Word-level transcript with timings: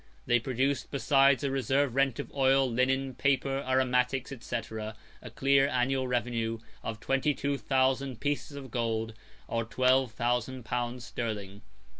They 0.25 0.39
produce, 0.39 0.83
besides 0.83 1.43
a 1.43 1.51
reserved 1.51 1.93
rent 1.93 2.17
of 2.17 2.33
oil, 2.33 2.67
linen, 2.67 3.13
paper, 3.13 3.63
aromatics, 3.67 4.33
&c., 4.39 4.55
a 4.65 5.29
clear 5.35 5.67
annual 5.67 6.07
revenue 6.07 6.57
of 6.81 6.99
twenty 6.99 7.35
two 7.35 7.59
thousand 7.59 8.19
pieces 8.19 8.57
of 8.57 8.71
gold, 8.71 9.13
or 9.47 9.63
twelve 9.63 10.13
thousand 10.13 10.65
pounds 10.65 11.05
sterling. 11.05 11.61